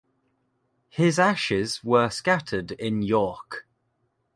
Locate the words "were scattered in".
1.83-3.03